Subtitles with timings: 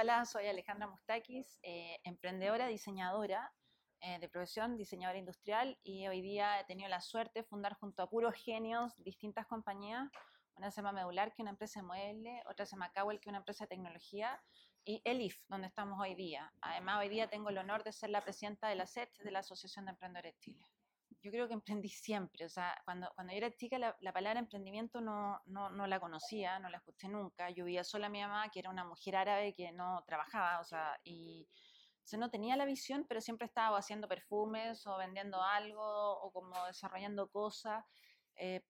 [0.00, 3.52] Hola, soy Alejandra Mustakis, eh, emprendedora, diseñadora
[4.00, 8.04] eh, de profesión, diseñadora industrial y hoy día he tenido la suerte de fundar junto
[8.04, 10.08] a puros genios distintas compañías.
[10.54, 13.28] Una se llama Medular, que es una empresa de muebles, otra se llama Cowell, que
[13.28, 14.40] es una empresa de tecnología,
[14.84, 16.52] y Elif, donde estamos hoy día.
[16.60, 19.40] Además, hoy día tengo el honor de ser la presidenta de la SET, de la
[19.40, 20.77] Asociación de Emprendedores de Chile
[21.22, 22.44] yo creo que emprendí siempre.
[22.44, 26.58] O sea, cuando, cuando yo era chica, la, palabra emprendimiento no, no, no, la conocía,
[26.58, 27.50] no la escuché nunca.
[27.50, 30.64] Yo vivía sola a mi mamá, que era una mujer árabe que no trabajaba, o
[30.64, 31.48] sea, y
[32.10, 36.64] o no tenía la visión, pero siempre estaba haciendo perfumes o vendiendo algo o como
[36.66, 37.84] desarrollando cosas.
[38.36, 38.62] Eh,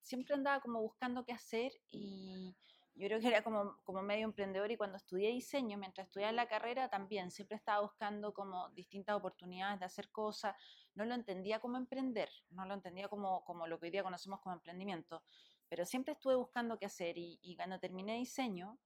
[0.00, 2.56] siempre andaba como buscando qué hacer y
[2.94, 6.48] yo creo que era como, como medio emprendedor y cuando estudié diseño, mientras estudiaba la
[6.48, 10.54] carrera también, siempre estaba buscando como distintas oportunidades de hacer cosas,
[10.96, 14.40] no lo entendía como emprender, no lo entendía como, como lo que hoy día conocemos
[14.40, 15.22] como emprendimiento,
[15.68, 18.78] pero siempre estuve buscando qué hacer y, y cuando terminé diseño,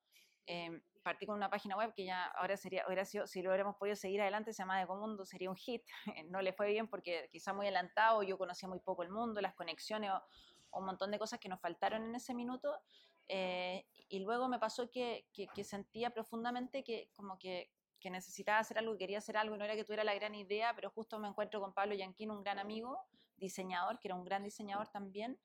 [0.47, 3.77] em, partí con una página web que ya ahora sería, hubiera sido, si lo hubiéramos
[3.77, 5.83] podido seguir adelante, se llama Ecomundo, sería un hit,
[6.29, 9.55] no le fue bien porque quizá muy adelantado, yo conocía muy poco el mundo, las
[9.55, 10.23] conexiones o,
[10.79, 12.79] un montón de cosas que nos faltaron en ese minuto.
[13.27, 18.79] Eh, y luego me pasó que, que, sentía profundamente que como que, que, necesitaba hacer
[18.79, 21.61] algo, quería hacer algo, no era que tuviera la gran idea, pero justo me encuentro
[21.61, 22.99] con Pablo Yanquín, un gran amigo,
[23.37, 25.39] diseñador, que era un gran diseñador también,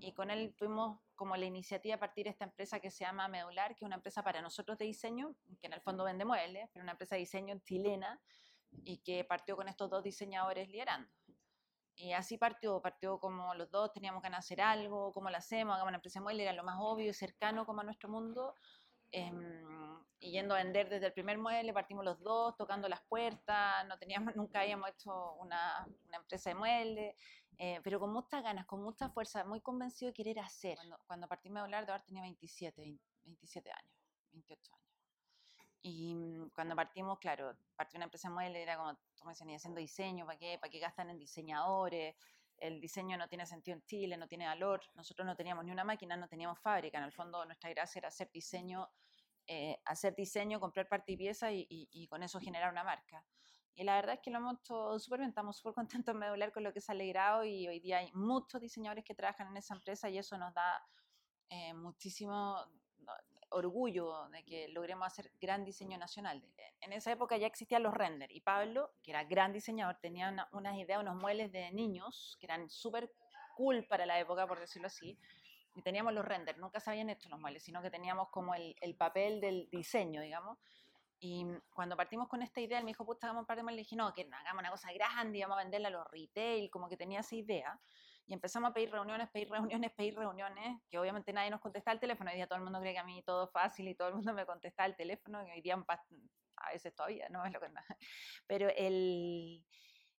[0.00, 3.28] y con él tuvimos como la iniciativa a partir de esta empresa que se llama
[3.28, 6.68] Medular, que es una empresa para nosotros de diseño, que en el fondo vende muebles,
[6.72, 8.20] pero una empresa de diseño chilena,
[8.84, 11.10] y que partió con estos dos diseñadores liderando.
[11.94, 15.74] Y así partió, partió como los dos teníamos ganas de hacer algo, cómo lo hacemos,
[15.74, 18.54] hagamos una empresa mueble, era lo más obvio y cercano como a nuestro mundo.
[19.10, 19.81] Em,
[20.20, 23.98] y yendo a vender desde el primer mueble, partimos los dos, tocando las puertas, no
[23.98, 27.16] teníamos, nunca habíamos hecho una, una empresa de muebles,
[27.58, 30.76] eh, pero con muchas ganas, con mucha fuerza, muy convencido de querer hacer.
[30.76, 33.94] Cuando, cuando partimos a hablar, de ahora tenía 27, 27 años,
[34.32, 34.82] 28 años.
[35.82, 39.80] Y mm, cuando partimos, claro, partió una empresa mueble, era como, tú me decías, haciendo
[39.80, 40.58] diseño, ¿para qué?
[40.58, 42.16] ¿Para qué gastan en diseñadores?
[42.56, 44.80] El diseño no tiene sentido en Chile, no tiene valor.
[44.94, 46.98] Nosotros no teníamos ni una máquina, no teníamos fábrica.
[46.98, 48.88] En el fondo, nuestra gracia era hacer diseño,
[49.46, 53.24] eh, hacer diseño, comprar parte y pieza y, y, con eso generar una marca.
[53.74, 56.52] Y la verdad es que lo hemos hecho súper bien, estamos súper contentos de medular
[56.52, 59.56] con lo que se ha alegrado y hoy día hay muchos diseñadores que trabajan en
[59.56, 60.84] esa empresa y eso nos da
[61.48, 62.56] eh, muchísimo,
[63.52, 66.42] orgullo de que logremos hacer gran diseño nacional.
[66.80, 70.76] En esa época ya existían los render y Pablo, que era gran diseñador, tenía unas
[70.76, 73.12] ideas, unos muebles de niños que eran súper
[73.56, 75.18] cool para la época, por decirlo así.
[75.74, 78.76] Y teníamos los render, nunca se habían hecho los muebles, sino que teníamos como el,
[78.80, 80.58] el papel del diseño, digamos.
[81.18, 83.76] Y cuando partimos con esta idea, él me dijo, puta, hagamos un par de muebles.
[83.76, 86.88] Le dije, no, que hagamos una cosa grande, vamos a venderla a los retail, como
[86.88, 87.80] que tenía esa idea
[88.26, 92.00] y empezamos a pedir reuniones, pedir reuniones, pedir reuniones, que obviamente nadie nos contestaba el
[92.00, 94.08] teléfono, hoy día todo el mundo cree que a mí todo es fácil y todo
[94.08, 95.74] el mundo me contesta el teléfono, y hoy día
[96.56, 97.68] a veces todavía no es lo que.
[98.46, 99.64] Pero el...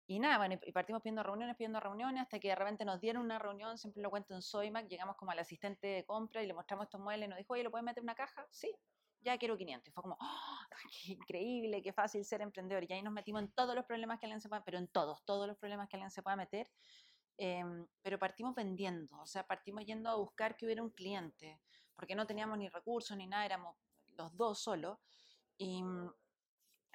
[0.06, 3.24] Y nada, bueno, y partimos pidiendo reuniones, pidiendo reuniones, hasta que de repente nos dieron
[3.24, 6.54] una reunión, siempre lo cuento en Soymac, llegamos como al asistente de compra y le
[6.54, 8.46] mostramos estos muebles y nos dijo, oye, ¿lo puedes meter en una caja?
[8.52, 8.76] Sí,
[9.22, 9.88] ya quiero 500.
[9.88, 10.60] Y fue como, ¡oh,
[11.06, 12.84] qué increíble, qué fácil ser emprendedor.
[12.88, 15.24] Y ahí nos metimos en todos los problemas que alguien se pueda, pero en todos,
[15.26, 16.70] todos los problemas que alguien se pueda meter.
[17.38, 21.62] Em, pero partimos vendiendo, o sea, partimos yendo a buscar que hubiera un cliente,
[21.96, 23.78] porque no teníamos ni recursos ni nada, éramos
[24.08, 25.00] los dos solos.
[25.58, 26.14] Y, mm,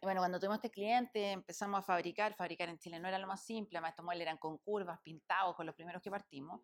[0.03, 3.45] bueno, cuando tuvimos este cliente empezamos a fabricar, fabricar en Chile no era lo más
[3.45, 6.61] simple, además estos muebles eran con curvas, pintados, con los primeros que partimos.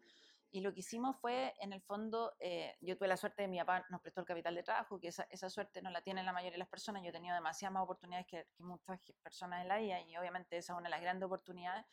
[0.50, 3.58] Y lo que hicimos fue, en el fondo, eh, yo tuve la suerte de mi
[3.58, 6.32] papá nos prestó el capital de trabajo, que esa, esa, suerte no la tienen la
[6.32, 7.02] mayoría de las personas.
[7.02, 10.56] Yo he tenido demasiadas más oportunidades que, que muchas personas en la vida y obviamente
[10.56, 11.84] esa es una de las grandes oportunidades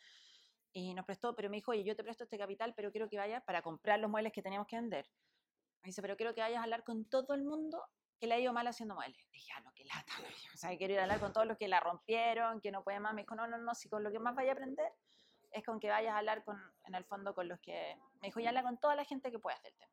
[0.72, 3.18] y nos prestó, pero me dijo, oye, yo te presto este capital, pero quiero que
[3.18, 5.06] vayas para comprar los muebles que teníamos que vender.
[5.82, 7.82] Me dice, pero quiero que vayas a hablar con todo el mundo
[8.22, 9.18] que le ha ido mal haciendo muebles.
[9.32, 10.12] dije, ah, no, qué lata.
[10.54, 13.02] O sea, quiero ir a hablar con todos los que la rompieron, que no pueden
[13.02, 13.14] más.
[13.14, 14.92] Me dijo, no, no, no, si con lo que más vaya a aprender
[15.50, 17.96] es con que vayas a hablar con, en el fondo con los que...
[18.20, 19.92] Me dijo, ya habla con toda la gente que pueda hacer el tema.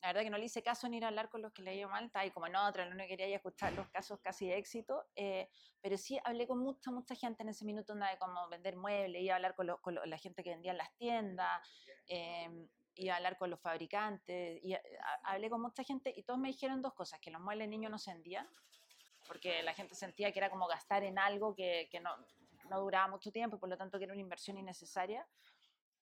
[0.00, 1.74] La verdad que no le hice caso en ir a hablar con los que le
[1.74, 4.46] ido mal, está ahí como en otra, no quería ir a escuchar los casos casi
[4.46, 5.50] de éxito, eh,
[5.82, 9.34] pero sí hablé con mucha, mucha gente en ese minuto de cómo vender muebles, iba
[9.34, 11.68] a hablar con, la gente que vendía en las tiendas,
[12.06, 12.48] eh,
[13.08, 14.76] a hablar con los fabricantes, y
[15.24, 17.98] hablé con mucha gente y todos me dijeron dos cosas, que los muebles niños no
[17.98, 18.48] se vendían,
[19.26, 22.10] porque la gente sentía que era como gastar en algo que, que no,
[22.68, 25.26] no duraba mucho tiempo y por lo tanto que era una inversión innecesaria,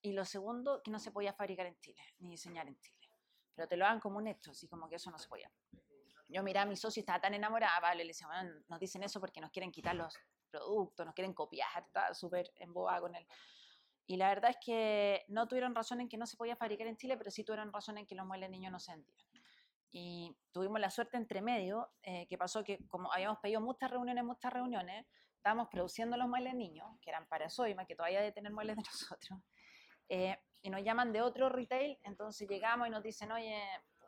[0.01, 2.99] y lo segundo, que no se podía fabricar en Chile, ni diseñar en Chile
[3.59, 5.51] pero te lo hagan como un hecho, así como que eso no se podía.
[6.29, 9.03] Yo miraba a mi socio y estaba tan enamorada, vale, le decía, bueno, nos dicen
[9.03, 10.17] eso porque nos quieren quitar los
[10.49, 13.27] productos, nos quieren copiar, estaba súper embobada con él.
[14.09, 16.97] Y la verdad es que no tuvieron razón en que no se podía fabricar en
[16.97, 19.19] Chile, pero sí tuvieron razón en que los muebles niños no se vendían.
[19.91, 24.23] Y tuvimos la suerte entre medio, eh, que pasó que como habíamos pedido muchas reuniones,
[24.23, 28.51] muchas reuniones, estábamos produciendo los muebles niños, que eran para Soima, que todavía de tener
[28.51, 29.39] muebles de nosotros,
[30.09, 33.61] eh, y nos llaman de otro retail, entonces llegamos y nos dicen, oye,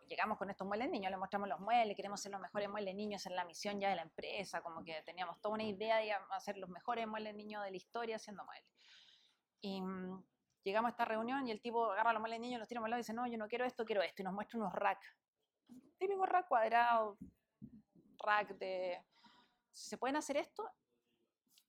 [0.07, 3.23] llegamos con estos muebles niños, les mostramos los muebles, queremos ser los mejores muebles niños,
[3.27, 6.57] en la misión ya de la empresa, como que teníamos toda una idea de hacer
[6.57, 8.80] los mejores muebles niños de la historia haciendo muebles.
[9.61, 10.23] Y mm,
[10.63, 12.99] llegamos a esta reunión y el tipo agarra los muebles niños, los tira a lado
[12.99, 15.15] y dice, no, yo no quiero esto, quiero esto, y nos muestra unos racks.
[15.97, 17.17] Típico rack cuadrado,
[18.23, 19.03] rack de...
[19.71, 20.69] ¿Se pueden hacer esto?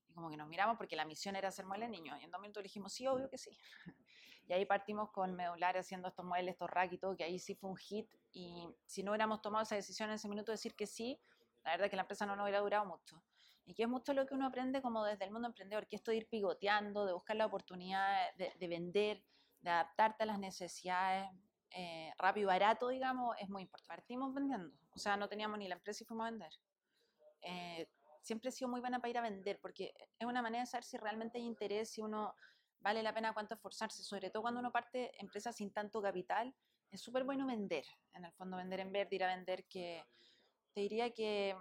[0.08, 2.18] Y como que nos miramos porque la misión era hacer muebles niños.
[2.20, 3.50] Y en dos minutos dijimos, sí, obvio que sí.
[4.48, 7.54] Y ahí partimos con Medular haciendo estos muebles, estos racks y todo, que ahí sí
[7.54, 8.12] fue un hit.
[8.32, 11.18] Y si no hubiéramos tomado esa decisión en ese minuto de decir que sí,
[11.64, 13.22] la verdad que la empresa no nos hubiera durado mucho.
[13.64, 16.10] Y que es mucho lo que uno aprende como desde el mundo emprendedor, que esto
[16.10, 19.22] de ir pivoteando, de buscar la oportunidad de, de vender,
[19.60, 21.30] de adaptarte a las necesidades,
[21.74, 23.88] eh, rápido y barato, digamos, es muy importante.
[23.88, 26.52] Partimos vendiendo, o sea, no teníamos ni la empresa y fuimos a vender.
[27.42, 27.88] Eh,
[28.20, 30.84] siempre he sido muy buena para ir a vender, porque es una manera de saber
[30.84, 32.34] si realmente hay interés, si uno
[32.80, 36.54] vale la pena cuánto esforzarse, sobre todo cuando uno parte empresas sin tanto capital,
[36.90, 40.04] es súper bueno vender, en el fondo vender en verde, ir a vender, que
[40.74, 41.56] te diría que,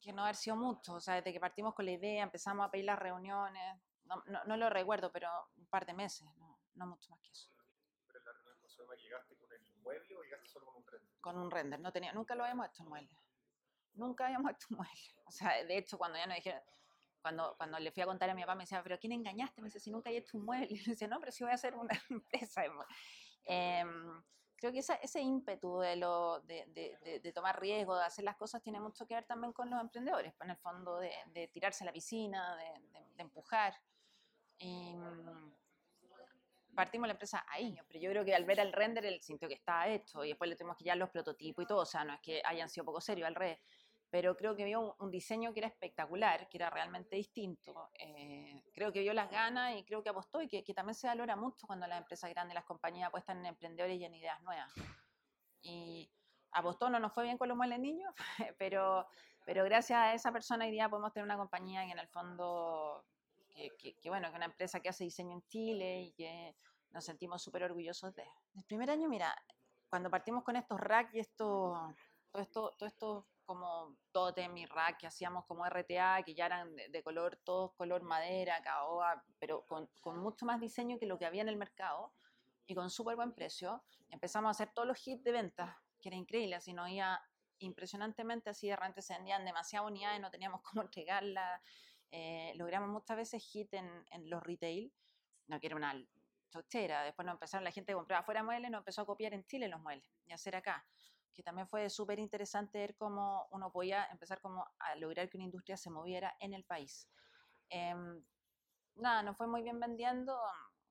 [0.00, 2.70] que, no haber sido mucho, o sea, desde que partimos con la idea, empezamos a
[2.70, 6.86] pedir las reuniones, no, no, no lo recuerdo, pero un par de meses, no, no
[6.86, 7.50] mucho más que eso.
[8.06, 8.56] ¿Pero en la reunión
[8.86, 11.20] con llegaste con el mueble o llegaste solo con un render?
[11.20, 13.18] Con un render, no tenía, nunca lo habíamos hecho en mueble,
[13.94, 16.62] nunca habíamos hecho un mueble, o sea, de hecho cuando ya nos dijeron,
[17.26, 19.60] cuando, cuando le fui a contar a mi papá, me decía, ¿pero quién engañaste?
[19.60, 20.68] Me dice, si nunca he hecho un mueble.
[20.70, 22.62] Y le decía, no, pero si voy a hacer una empresa.
[23.44, 23.84] Eh,
[24.66, 28.36] creo que esa, ese ímpetu de, lo, de, de, de, tomar riesgo, de hacer las
[28.36, 31.84] cosas, tiene mucho que ver también con los emprendedores, pues, en el fondo de, tirarse
[31.84, 33.74] a la piscina, de, empujar.
[34.60, 35.50] Mm,
[36.74, 39.54] partimos la empresa ahí, pero yo creo que al ver el render, él sintió que
[39.54, 42.14] estaba hecho y después le tuvimos que ya los prototipos y todo, o sea, no
[42.14, 43.58] es que hayan sido poco serios, al revés
[44.10, 47.90] pero creo que vio un, diseño que era espectacular, que era realmente distinto.
[47.98, 51.06] Eh, creo que vio las ganas y creo que apostó y que, que, también se
[51.06, 54.72] valora mucho cuando las empresas grandes, las compañías apuestan en emprendedores y en ideas nuevas.
[55.62, 56.10] Y
[56.52, 58.14] apostó, no nos fue bien con los muebles niños,
[58.58, 59.06] pero,
[59.44, 63.04] pero gracias a esa persona hoy día podemos tener una compañía que en el fondo,
[63.48, 66.56] que, que, que bueno, que una empresa que hace diseño en Chile y que
[66.90, 68.24] nos sentimos súper orgullosos de.
[68.54, 69.34] El primer año, mira,
[69.88, 71.94] cuando partimos con estos racks y esto,
[72.30, 76.74] todo esto, todo esto como totem y rack que hacíamos como RTA, que ya eran
[76.76, 79.88] de, color, todos color madera, caoba, pero con,
[80.18, 82.12] mucho más diseño que lo que había en el mercado
[82.66, 83.82] y con súper buen precio.
[84.10, 87.22] Empezamos a hacer todos los hits de ventas, que era increíble, así nos iba
[87.60, 91.62] impresionantemente, así de repente se vendían demasiadas unidades, no teníamos cómo entregarlas.
[92.10, 94.92] Eh, logramos muchas veces hit en, en los retail,
[95.46, 95.94] no que era una
[96.50, 99.44] chochera, después nos empezaron la gente que compraba fuera muebles, nos empezó a copiar en
[99.44, 100.86] Chile los muebles y hacer acá
[101.36, 105.44] que también fue súper interesante ver cómo uno podía empezar como a lograr que una
[105.44, 107.08] industria se moviera en el país.
[107.68, 107.94] Eh,
[108.96, 110.36] nada, nos fue muy bien vendiendo,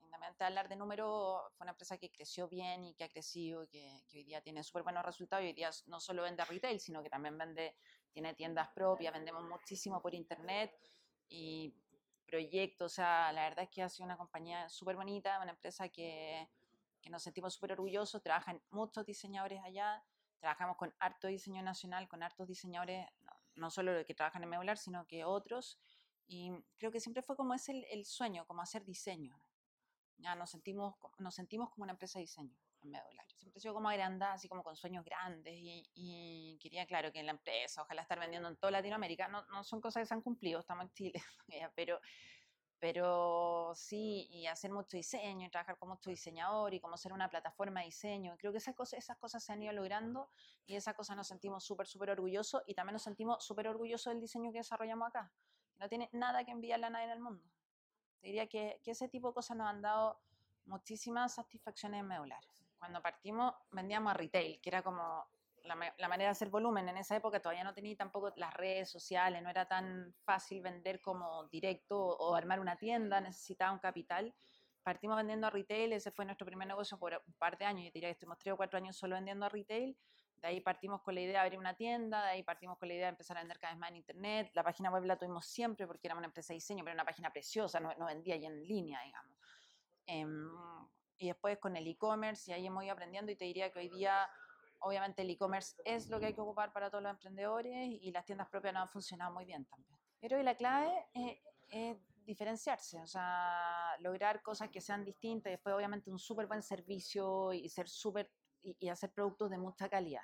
[0.02, 3.68] independientemente de hablar de número, fue una empresa que creció bien y que ha crecido,
[3.68, 6.80] que, que hoy día tiene súper buenos resultados y hoy día no solo vende retail,
[6.80, 7.76] sino que también vende,
[8.14, 10.72] tiene tiendas propias, vendemos muchísimo por internet
[11.28, 11.74] y
[12.28, 15.90] proyectos, o sea, la verdad es que ha sido una compañía súper bonita, una empresa
[15.90, 16.48] que,
[17.02, 20.04] que nos sentimos súper orgullosos, trabajan muchos diseñadores allá,
[20.40, 23.08] trabajamos con harto diseño nacional, con hartos diseñadores,
[23.56, 25.80] no, solo los que trabajan en Medular, sino que otros.
[26.28, 29.40] Y creo que siempre fue como es el, el sueño, como hacer diseño.
[30.18, 33.26] Ya nos sentimos, nos sentimos como una empresa de diseño en Medular.
[33.38, 37.20] Siempre he sido como agrandada, así como con sueños grandes y, y, quería, claro, que
[37.20, 39.28] en la empresa, ojalá estar vendiendo en toda Latinoamérica.
[39.28, 41.24] No, no son cosas que se han cumplido, estamos en Chile,
[41.76, 42.00] pero
[42.80, 47.30] pero sí, y hacer mucho diseño, y trabajar con mucho diseñador, y como ser una
[47.30, 48.36] plataforma de diseño.
[48.38, 50.30] Creo que esas cosas, esas cosas se han ido logrando
[50.66, 54.22] y esas cosas nos sentimos súper, súper orgullosos y también nos sentimos súper orgullosos del
[54.22, 55.32] diseño que desarrollamos acá.
[55.78, 57.44] No tiene nada que enviarle a nadie en el mundo.
[58.20, 60.20] Te diría que, que ese tipo de cosas nos han dado
[60.66, 62.44] muchísimas satisfacciones en Medular.
[62.78, 65.28] Cuando partimos vendíamos a retail, que era como
[65.66, 66.88] la, manera de hacer volumen.
[66.90, 71.02] En esa época todavía no tenía tampoco las redes sociales, no era tan fácil vender
[71.02, 74.34] como directo o armar una tienda, necesitaba un capital.
[74.84, 77.92] Partimos vendiendo a retail, ese fue nuestro primer negocio por un par de años, yo
[77.92, 79.98] diría que estuvimos tres o cuatro años solo vendiendo a retail.
[80.38, 82.94] De ahí partimos con la idea de abrir una tienda, de ahí partimos con la
[82.94, 84.52] idea de empezar a vender cada vez más en internet.
[84.54, 87.06] La página web la tuvimos siempre porque era una empresa de diseño, pero era una
[87.06, 89.38] página preciosa, no, vendía ya en línea, digamos.
[90.06, 90.26] Eh,
[91.18, 93.90] y después con el e-commerce, y ahí hemos ido aprendiendo, y te diría que hoy
[93.90, 94.30] día
[94.86, 98.24] obviamente el e-commerce es lo que hay que ocupar para todos los emprendedores y las
[98.24, 99.98] tiendas propias no han funcionado muy bien también.
[100.20, 100.92] Pero la clave
[101.70, 106.64] es, diferenciarse, o sea, lograr cosas que sean distintas y después obviamente un súper buen
[106.64, 108.32] servicio y ser súper
[108.64, 110.24] y, y, hacer productos de mucha calidad.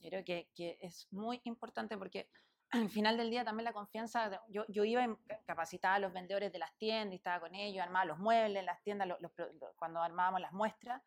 [0.00, 2.28] Yo creo que, es muy importante porque
[2.70, 6.50] al final del día también la confianza, yo, yo iba en, capacitada a los vendedores
[6.52, 9.08] de las tiendas y estaba con ellos, armaba los muebles las tiendas,
[9.76, 11.02] cuando armábamos las muestras,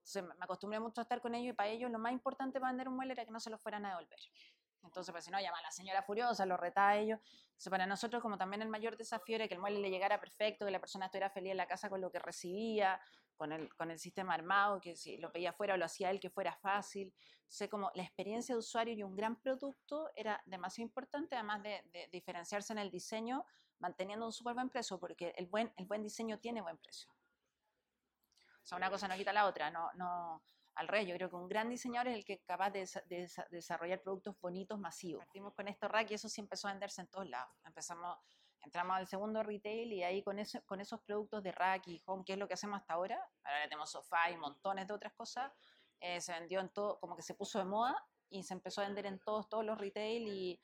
[0.00, 2.72] entonces me acostumbré mucho a estar con ellos y para ellos lo más importante para
[2.72, 4.18] vender un mueble era que no se lo fueran a devolver.
[4.82, 7.20] Entonces, pues si no, llama a la señora furiosa, lo reta a ellos.
[7.50, 10.64] Entonces, para nosotros, como también el mayor desafío era que el mueble le llegara perfecto,
[10.64, 12.98] que la persona estuviera feliz en la casa con lo que recibía,
[13.36, 16.18] con el, con el sistema armado, que si lo pedía fuera o lo hacía él,
[16.18, 17.12] que fuera fácil.
[17.46, 22.08] Sé como la experiencia de usuario y un gran producto era demasiado importante, además de,
[22.10, 23.44] diferenciarse en el diseño,
[23.78, 27.10] manteniendo un súper buen precio, porque el buen, el buen diseño tiene buen precio.
[28.70, 30.44] Sea, una cosa no quita la otra, no, no,
[30.76, 32.88] al revés, yo creo que un gran diseñador es el que es capaz de,
[33.50, 35.24] desarrollar productos bonitos, masivos.
[35.24, 37.52] Partimos con esto rack y eso sí empezó a venderse en todos lados.
[37.64, 38.16] Empezamos
[38.62, 40.36] entramos al segundo retail y ahí con,
[40.66, 43.64] con esos productos de rack y home, que es lo que hacemos hasta ahora, ahora
[43.64, 45.50] tenemos sofá y montones de otras cosas,
[45.98, 47.96] eh, se vendió en todo, como que se puso de moda
[48.28, 50.60] y se empezó a vender en todos, todos los retail y,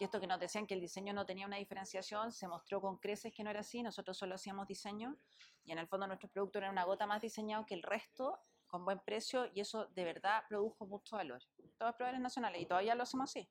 [0.00, 2.96] y esto que nos decían que el diseño no tenía una diferenciación, se mostró con
[2.96, 5.16] creces que no era así, nosotros solo hacíamos diseño
[5.62, 8.86] y en el fondo nuestro producto era una gota más diseñado que el resto, con
[8.86, 11.42] buen precio y eso de verdad produjo mucho valor.
[11.76, 13.48] Todos proveedores nacionales y todavía lo hacemos así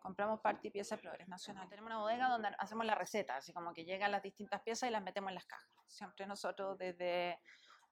[0.00, 1.68] compramos parte y piezas de Progres Nacional.
[1.68, 4.92] Tenemos una bodega donde hacemos la receta, así como que llegan las distintas piezas y
[4.92, 5.70] las metemos en las cajas.
[5.86, 7.38] Siempre nosotros desde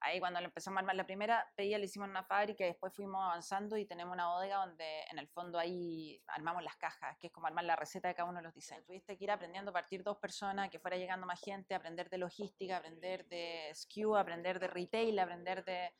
[0.01, 3.21] ahí cuando empezamos a armar la primera, pedía, le hicimos una fábrica y después fuimos
[3.23, 7.33] avanzando y tenemos una bodega donde en el fondo ahí armamos las cajas, que es
[7.33, 8.85] como armar la receta de cada uno de los diseños.
[8.85, 12.17] Tuviste que ir aprendiendo a partir dos personas, que fuera llegando más gente, aprender de
[12.17, 15.91] logística, aprender de SKU, aprender de retail, aprender de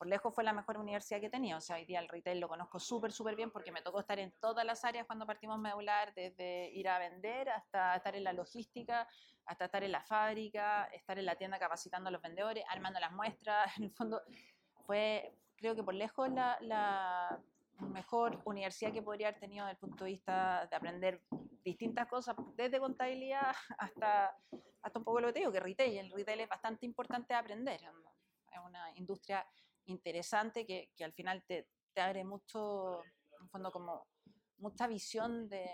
[0.00, 1.58] por lejos fue la mejor universidad que tenía.
[1.58, 4.18] O sea, hoy día el retail lo conozco súper, súper bien porque me tocó estar
[4.18, 8.32] en todas las áreas cuando partimos medular, desde ir a vender hasta estar en la
[8.32, 9.06] logística,
[9.44, 13.12] hasta estar en la fábrica, estar en la tienda capacitando a los vendedores, armando las
[13.12, 13.70] muestras.
[13.76, 14.22] En el fondo,
[14.86, 17.38] fue, creo que por lejos, la,
[17.92, 21.22] mejor universidad que podría haber tenido desde el punto de vista de aprender
[21.62, 24.34] distintas cosas, desde contabilidad hasta,
[24.80, 25.98] hasta un poco lo que te digo, que retail.
[25.98, 27.82] El retail es bastante importante aprender.
[28.50, 29.46] Es una industria
[29.86, 33.02] interesante que, que al final te, te, abre mucho,
[33.40, 34.06] en fondo como
[34.58, 35.68] mucha visión de,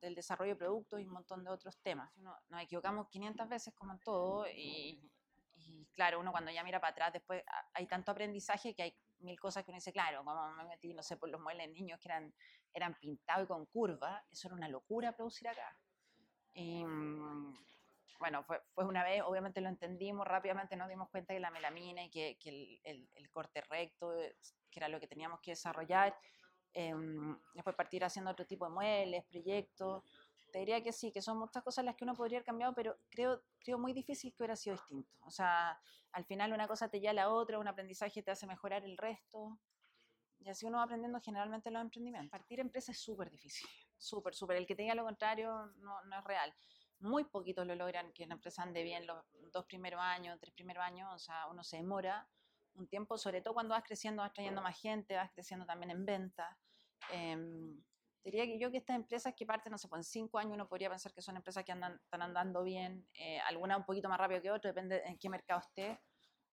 [0.00, 2.10] del desarrollo de productos y un montón de otros temas.
[2.16, 5.10] nos equivocamos 500 veces como en todo y,
[5.56, 7.42] y, claro, uno cuando ya mira para atrás, después
[7.74, 11.02] hay tanto aprendizaje que hay mil cosas que uno dice, claro, como me metí, no
[11.02, 12.32] sé, por los muebles niños que eran,
[12.72, 15.76] eran pintados y con curvas, eso era una locura producir acá.
[16.54, 16.84] Y,
[18.20, 22.10] bueno, fue, una vez, obviamente lo entendimos, rápidamente nos dimos cuenta que la melamina y
[22.10, 24.12] que, el, el, corte recto,
[24.70, 26.14] que era lo que teníamos que desarrollar,
[26.74, 26.94] eh,
[27.54, 30.04] después partir haciendo otro tipo de muebles, proyectos,
[30.52, 32.94] te diría que sí, que son muchas cosas las que uno podría haber cambiado, pero
[33.08, 35.10] creo, creo muy difícil que hubiera sido distinto.
[35.20, 35.80] O sea,
[36.12, 38.98] al final una cosa te lleva a la otra, un aprendizaje te hace mejorar el
[38.98, 39.58] resto.
[40.40, 42.30] Y así uno va aprendiendo generalmente los emprendimientos.
[42.30, 44.58] Partir empresa es súper difícil, súper, súper.
[44.58, 46.54] El que te diga lo contrario no, no es real
[47.00, 50.84] muy poquitos lo logran que una empresa ande bien los dos primeros años, tres primeros
[50.84, 52.28] años, o sea, uno se demora
[52.74, 56.04] un tiempo, sobre todo cuando vas creciendo, vas trayendo más gente, vas creciendo también en
[56.04, 56.58] venta.
[57.12, 57.36] Eh,
[58.22, 60.68] diría que yo que estas empresas que parten, no sé, pues en cinco años uno
[60.68, 64.18] podría pensar que son empresas que andan, están andando bien, eh, alguna un poquito más
[64.18, 66.00] rápido que otra, depende en qué mercado esté,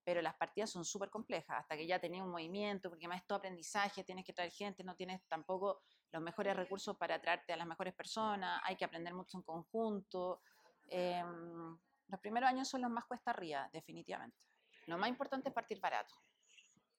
[0.04, 3.28] pero las partidas son súper complejas, hasta que ya tenés un movimiento, porque más es
[3.28, 7.58] todo aprendizaje, tienes que traer gente, no tienes tampoco los mejores recursos para atraerte a
[7.58, 10.42] las mejores personas, hay que aprender mucho en conjunto.
[10.88, 14.46] Em, los primeros años son los más cuesta arriba, definitivamente.
[14.86, 16.16] Lo más importante es partir barato.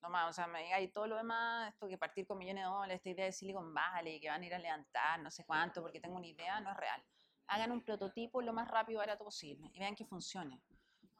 [0.03, 2.65] No más, o sea, me diga, y todo lo demás, esto que partir con millones
[2.65, 5.45] de dólares, esta idea de Silicon Valley, que van a ir a levantar, no sé
[5.45, 7.03] cuánto, porque tengo una idea, no es real.
[7.49, 10.62] Hagan un prototipo lo más rápido y barato posible y vean que funcione.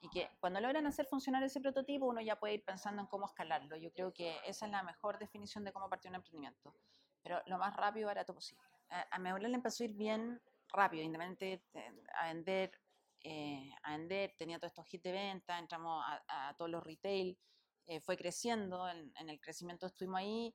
[0.01, 3.27] Y que cuando logran hacer funcionar ese prototipo, uno ya puede ir pensando en cómo
[3.27, 3.77] escalarlo.
[3.77, 6.73] Yo creo que esa es la mejor definición de cómo partir un emprendimiento
[7.29, 8.63] pero lo más rápido y barato posible.
[8.89, 10.41] A, a mi abuela le empezó a ir bien
[10.73, 11.63] rápido, independientemente
[12.19, 12.73] a vender,
[13.23, 17.39] eh, a vender, tenía todos estos hits de venta, entramos a, todos los retail,
[17.87, 20.55] eh, fue creciendo, en, el crecimiento estuvimos ahí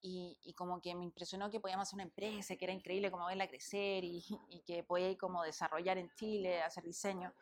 [0.00, 3.26] y, y, como que me impresionó que podíamos hacer una empresa, que era increíble como
[3.26, 7.32] verla crecer y, y que podía ir como desarrollar en Chile, hacer diseño.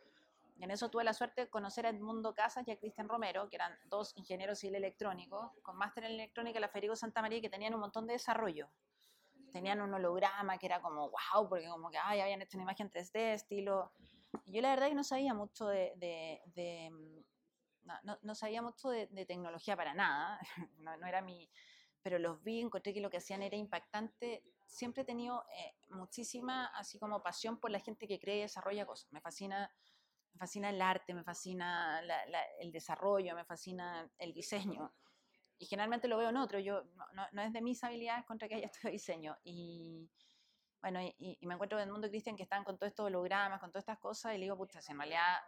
[0.60, 3.56] En eso tuve la suerte de conocer a Edmundo Casas y a Cristian Romero, que
[3.56, 7.50] eran dos ingenieros civil electrónicos, con máster en electrónica en la Federico Santa María, que
[7.50, 8.68] tenían un montón de desarrollo.
[9.52, 12.90] Tenían un holograma que era como, wow, porque como que ay, habían hecho una imagen
[12.90, 13.92] 3D, estilo...
[14.44, 15.92] Y yo la verdad que no sabía mucho de...
[15.96, 16.90] de,
[18.22, 20.40] no, sabía mucho de, de, tecnología para nada,
[20.78, 21.48] no, no, era mi...
[22.02, 24.42] Pero los vi, encontré que lo que hacían era impactante.
[24.66, 28.86] Siempre he tenido eh, muchísima, así como pasión por la gente que cree y desarrolla
[28.86, 29.12] cosas.
[29.12, 29.70] Me fascina
[30.36, 32.02] me fascina el arte, me fascina
[32.60, 34.92] el desarrollo, me fascina el diseño.
[35.58, 36.58] y generalmente lo veo en otro.
[36.58, 36.82] Yo,
[37.14, 39.38] no, no, es de mis habilidades contra que haya estudiado diseño.
[39.44, 40.10] Y
[40.82, 43.70] bueno, y, me encuentro en el mundo cristian que están con todos estos hologramas, con
[43.70, 45.38] todas estas cosas, y le digo, puta, si en realidad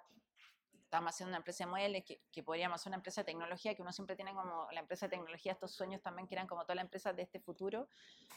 [0.73, 3.83] estamos haciendo una empresa de muebles, que, que, podríamos ser una empresa de tecnología, que
[3.83, 6.77] uno siempre tiene como la empresa de tecnología, estos sueños también que eran como toda
[6.77, 7.91] la empresa de este futuro.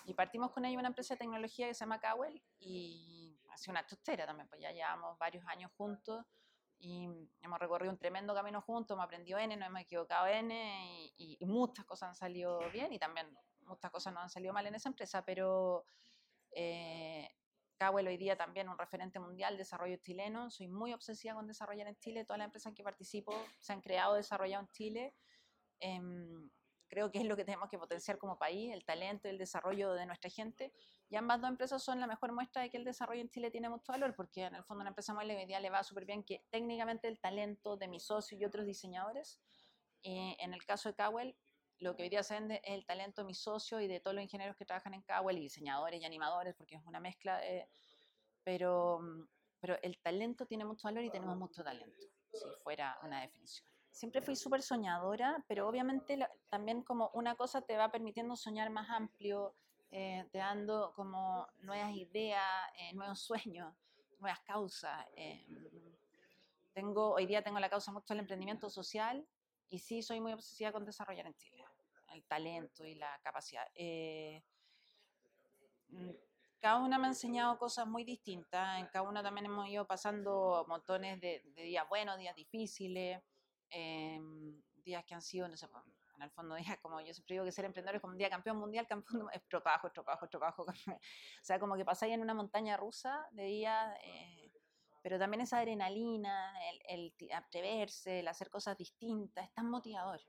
[0.06, 3.72] Y partimos con ella una empresa de tecnología que se llama Cowell y ha sido
[3.72, 6.26] una chustera también, pues ya llevamos varios años juntos
[6.82, 7.08] y
[7.42, 11.46] hemos recorrido un tremendo camino juntos, hemos aprendido N, nos hemos equivocado N y, y,
[11.46, 13.28] muchas cosas han salido bien y también
[13.62, 15.86] muchas cosas no han salido mal en esa empresa, pero
[16.54, 17.30] eh,
[17.90, 21.98] hoy día también un referente mundial de desarrollo chileno, soy muy obsesiva con desarrollar en
[21.98, 25.16] Chile, todas las empresas en que participo se han creado, desarrollado en Chile.
[25.80, 26.00] Eh,
[26.88, 29.94] creo que es lo que tenemos que potenciar como país, el talento y el desarrollo
[29.94, 30.74] de nuestra gente.
[31.12, 33.68] Y ambas dos empresas son la mejor muestra de que el desarrollo en Chile tiene
[33.68, 36.24] mucho valor, porque en el fondo una empresa muy hoy día le va súper bien
[36.24, 39.42] que técnicamente el talento de mis socios y otros diseñadores,
[40.04, 41.36] eh, en el caso de Cowell,
[41.80, 44.16] lo que hoy día se vende es el talento de mis socios y de todos
[44.16, 47.42] los ingenieros que trabajan en Cowell, y diseñadores y animadores, porque es una mezcla,
[48.46, 49.02] pero,
[49.60, 53.68] pero el talento tiene mucho valor y tenemos mucho talento, si fuera una definición.
[53.92, 58.90] Siempre fui súper soñadora, pero obviamente también como una cosa te va permitiendo soñar más
[58.90, 59.58] amplio,
[59.94, 62.42] eh, te dando como nuevas ideas,
[62.78, 63.76] eh, nuevos sueños,
[64.20, 65.06] nuevas causas.
[65.18, 65.46] Eh,
[66.74, 69.28] tengo, hoy día tengo la causa mucho del emprendimiento social
[69.68, 71.66] y sí soy muy obsesiva con desarrollar en Chile
[72.14, 73.66] el talento y la capacidad.
[75.90, 76.12] Mm,
[76.62, 80.66] cada una me ha enseñado cosas muy distintas, en cada una también hemos ido pasando
[80.70, 83.22] montones de, días buenos, días difíciles,
[83.70, 85.84] días que han sido, no sé, pues,
[86.22, 88.30] en el fondo días como yo siempre digo que ser emprendedor es como un día
[88.30, 90.66] campeón mundial, campeón es trabajo, es trabajo, es trabajo.
[91.02, 94.52] o sea, como que pasáis en una montaña rusa de días, eh,
[95.02, 96.54] pero también esa adrenalina,
[96.88, 100.22] el, el, atreverse, el hacer cosas distintas, es tan motivador,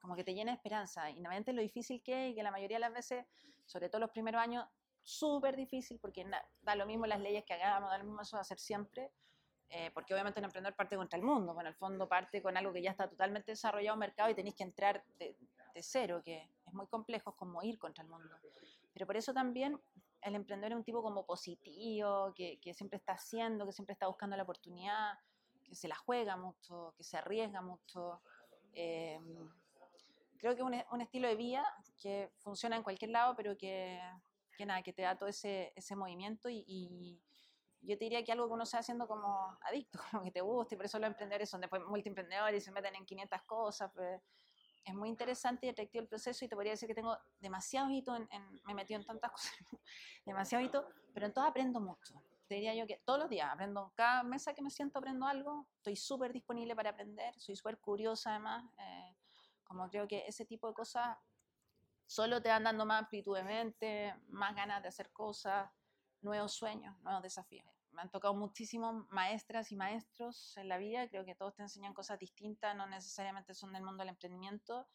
[0.00, 1.08] como que te llena de esperanza.
[1.12, 3.24] Normalmente lo difícil que es, y que la mayoría de las veces,
[3.64, 4.66] sobre todo los primeros años,
[5.02, 6.26] súper difícil, porque
[6.62, 9.12] da lo mismo las leyes que hagamos, da lo mismo eso de hacer siempre,
[9.70, 12.72] eh, porque obviamente un emprendedor parte contra el mundo, bueno, el fondo parte con algo
[12.72, 15.36] que ya está totalmente desarrollado en mercado y tenéis que entrar de,
[15.80, 18.34] cero, que es muy complejo, es como ir contra el mundo.
[18.92, 19.78] Pero por eso también
[20.22, 24.08] el emprendedor es un tipo como positivo, que, que siempre está haciendo, que siempre está
[24.08, 25.18] buscando la oportunidad,
[25.62, 28.20] que se la juega mucho, que se arriesga mucho.
[28.72, 29.20] Eh,
[30.38, 31.64] creo que es un, un, estilo de vida
[32.00, 34.00] que funciona en cualquier lado, pero que,
[34.56, 37.20] que nada, que te da todo ese, ese movimiento y
[37.80, 40.74] yo te diría que algo que uno está haciendo como adicto, como que te gusta,
[40.74, 43.90] y por eso los emprendedores son después multiemprendedores y se meten en 500 cosas.
[43.94, 44.20] Pues,
[44.84, 48.16] es muy interesante y atractivo el proceso y te podría decir que tengo demasiado hito,
[48.16, 48.28] en,
[48.64, 49.52] me he metido en tantas cosas,
[50.24, 52.22] demasiado hito, pero en todo aprendo mucho.
[52.46, 55.66] Te diría yo que todos los días aprendo, cada mesa que me siento aprendo algo,
[55.76, 59.14] estoy súper disponible para aprender, soy súper curiosa además, eh,
[59.64, 61.18] como creo que ese tipo de cosas
[62.06, 65.70] solo te van dando más amplitud de mente, más ganas de hacer cosas,
[66.20, 67.66] nuevos sueños, nuevos desafíos.
[67.92, 71.94] Me han tocado muchísimos maestras y maestros en la vida, creo que todos te enseñan
[71.94, 74.88] cosas distintas, no necesariamente son del mundo del emprendimiento.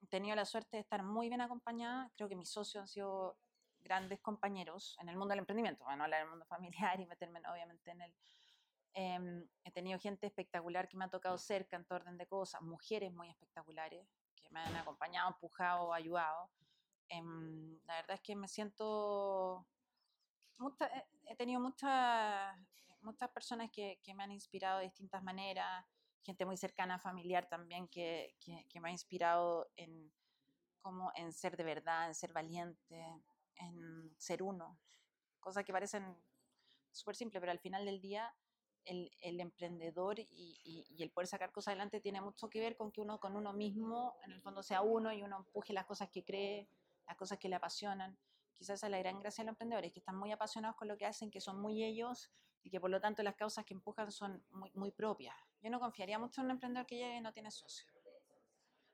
[0.00, 3.38] He tenido la suerte de estar muy bien acompañada, creo que mis socios han sido
[3.80, 7.90] grandes compañeros en el mundo del emprendimiento, bueno, hablar del mundo familiar y meterme obviamente
[7.90, 8.14] en el...
[8.94, 12.60] Em, he tenido gente espectacular que me ha tocado cerca en todo orden de cosas,
[12.60, 16.50] mujeres muy espectaculares que me han acompañado, empujado, ayudado.
[17.08, 19.66] Em, la verdad es que me siento
[21.26, 22.56] he tenido muchas,
[23.00, 25.84] muchas personas que, me han inspirado de distintas maneras,
[26.22, 30.12] gente muy cercana, familiar también, que, que, me ha inspirado en,
[30.80, 33.04] como en ser de verdad, en ser valiente,
[33.56, 34.78] en ser uno.
[35.40, 36.16] Cosas que parecen
[36.92, 38.32] súper simples, pero al final del día
[38.84, 40.26] el, el emprendedor y,
[40.64, 43.52] y, el poder sacar cosas adelante tiene mucho que ver con que uno con uno
[43.52, 46.68] mismo, en el fondo sea uno y uno empuje las cosas que cree,
[47.06, 48.18] las cosas que le apasionan
[48.62, 51.04] quizás es la gran gracia de los emprendedores, que están muy apasionados con lo que
[51.04, 52.30] hacen, que son muy ellos
[52.62, 55.34] y que por lo tanto las causas que empujan son muy, muy propias.
[55.60, 57.84] Yo no confiaría mucho en un emprendedor que llegue y no tiene socio.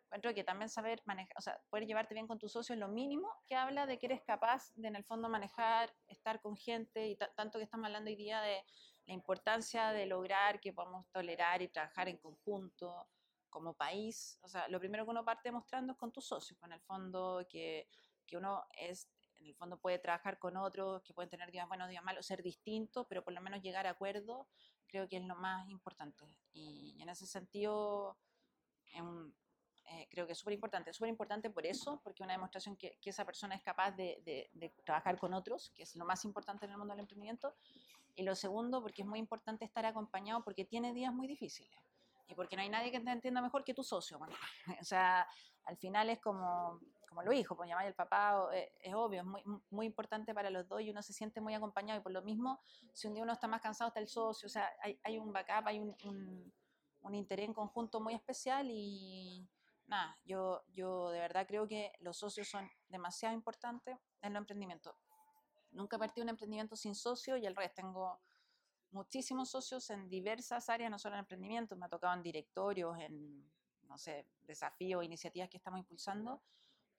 [0.07, 2.89] Encuentro que también saber manejar, o sea, poder llevarte bien con tu socio es lo
[2.89, 7.07] mínimo que habla de que eres capaz de en el fondo manejar, estar con gente
[7.07, 8.65] y tanto que estamos hablando hoy día de
[9.05, 13.07] la importancia de lograr que podamos tolerar y trabajar en conjunto
[13.51, 14.39] como país.
[14.41, 17.47] O sea, lo primero que uno parte mostrando es con tus socios, con el fondo
[17.51, 17.87] que,
[18.27, 21.89] que uno es en el fondo puede trabajar con otros que pueden tener días buenos,
[21.89, 24.47] días malos, ser distintos, pero por lo menos llegar a acuerdos,
[24.87, 26.25] creo que es lo más importante.
[26.53, 28.19] Y, en ese sentido,
[28.93, 30.93] eh, creo que es súper importante.
[30.93, 34.75] Súper importante por eso, porque una demostración que, que esa persona es capaz de, de,
[34.85, 37.55] trabajar con otros, que es lo más importante en el mundo del emprendimiento.
[38.17, 41.79] Y lo segundo, porque es muy importante estar acompañado, porque tiene días muy difíciles.
[42.27, 44.19] y porque no hay nadie que te entienda mejor que tu socio.
[44.19, 44.35] Bueno,
[44.81, 45.27] o sea,
[45.65, 49.27] al final es como, como lo hijo, pues llamar el papá, es, es, obvio, es
[49.27, 52.23] muy, muy importante para los dos y uno se siente muy acompañado y por lo
[52.23, 52.61] mismo,
[52.93, 55.33] si un día uno está más cansado está el socio, o sea, hay, hay un
[55.33, 56.53] backup, hay un, un,
[57.01, 59.49] un interés en conjunto muy especial y
[59.87, 64.95] nada, yo, yo de verdad creo que los socios son demasiado importantes en los emprendimientos.
[65.71, 68.21] Nunca partí un emprendimiento sin socio y al revés, tengo
[68.91, 73.51] muchísimos socios en diversas áreas, no solo en emprendimiento, me ha tocado en directorios, en,
[73.83, 76.43] no sé, desafíos, iniciativas que estamos impulsando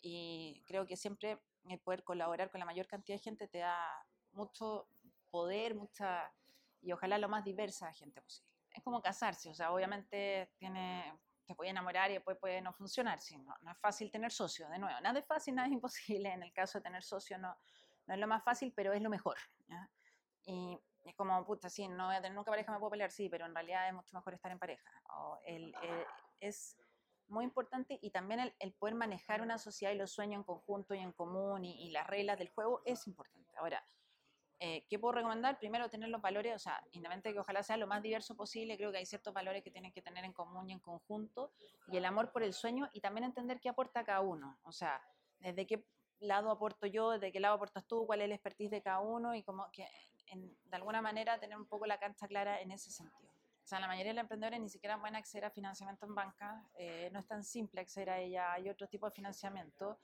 [0.01, 4.05] y creo que siempre el poder colaborar con la mayor cantidad de gente te da
[4.31, 4.87] mucho
[5.29, 6.31] poder, mucha
[6.81, 8.49] y ojalá lo más diversa gente posible.
[8.71, 13.19] Es como casarse, o sea, obviamente tiene, te puede enamorar y después puede no funcionar,
[13.19, 16.31] si no, no es fácil tener socio, de nuevo, nada es fácil, nada es imposible,
[16.31, 17.55] en el caso de tener socio no,
[18.07, 19.37] no es lo más fácil, pero es lo mejor.
[19.67, 19.89] ¿ya?
[20.43, 23.29] Y es como, puta, sí, no voy a tener nunca pareja, me puedo pelear, sí,
[23.29, 24.89] pero en realidad es mucho mejor estar en pareja.
[25.15, 26.05] O el, el,
[26.39, 26.77] es
[27.29, 30.93] muy importante y también el, el, poder manejar una sociedad y los sueños en conjunto
[30.93, 33.55] y en común y, las reglas del juego es importante.
[33.57, 33.83] Ahora,
[34.59, 35.57] eh, ¿qué puedo recomendar?
[35.57, 38.77] Primero, tener los valores, o sea, independientemente de que ojalá sea lo más diverso posible,
[38.77, 41.51] creo que hay ciertos valores que tienen que tener en común y en conjunto,
[41.87, 45.01] y el amor por el sueño y también entender qué aporta cada uno, o sea,
[45.39, 45.85] desde qué
[46.19, 49.33] lado aporto yo, desde qué lado aportas tú, cuál es el expertise de cada uno
[49.35, 49.87] y como que
[50.35, 53.28] de alguna manera tener un poco la cancha clara en ese sentido.
[53.69, 57.11] Sea, la mayoría de los emprendedores ni siquiera pueden acceder a financiamiento en banca, eh,
[57.13, 59.99] no es tan simple acceder a ella, hay otro tipo de financiamiento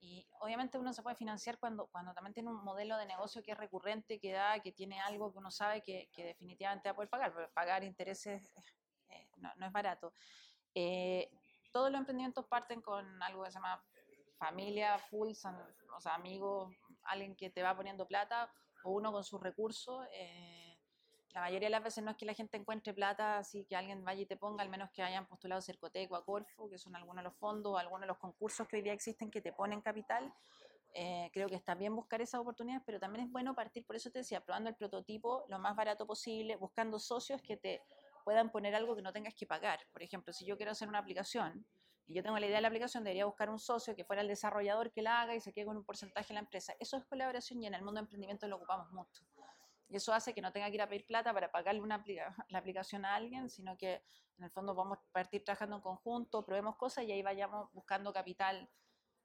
[0.00, 3.52] y obviamente uno se puede financiar cuando, cuando también tiene un modelo de negocio que
[3.52, 6.94] es recurrente, que da, que tiene algo que uno sabe que, que definitivamente va a
[6.94, 8.52] poder pagar, pero pagar intereses
[9.08, 10.12] eh, no, no, es barato.
[10.74, 11.30] Eh,
[11.72, 13.82] todos los emprendimientos parten con algo que se llama
[14.36, 16.70] familia full, o sea, amigos,
[17.04, 18.52] alguien que te va poniendo plata
[18.84, 20.06] o uno con sus recursos.
[20.12, 20.65] Eh,
[21.36, 24.02] la mayoría de las veces no es que la gente encuentre plata, así que alguien
[24.02, 27.22] vaya y te ponga, al menos que hayan postulado Cercoteco, a Corfo, que son algunos
[27.22, 30.32] de los fondos, algunos de los concursos que hoy día existen que te ponen capital.
[30.94, 34.10] Eh, creo que está bien buscar esas oportunidades, pero también es bueno partir, por eso
[34.10, 37.82] te decía, probando el prototipo lo más barato posible, buscando socios que te
[38.24, 39.80] puedan poner algo que no tengas que pagar.
[39.92, 41.66] Por ejemplo, si yo quiero hacer una aplicación,
[42.06, 44.28] y yo tengo la idea de la aplicación, debería buscar un socio que fuera el
[44.28, 46.72] desarrollador que la haga y se quede con un porcentaje en la empresa.
[46.80, 49.22] Eso es colaboración y en el mundo de emprendimiento lo ocupamos mucho.
[49.88, 52.34] Y eso hace que no tenga que ir a pedir plata para pagarle una aplica
[52.48, 54.02] la aplicación a alguien, sino que
[54.38, 58.12] en el fondo vamos a partir trabajando en conjunto, probemos cosas y ahí vayamos buscando
[58.12, 58.68] capital,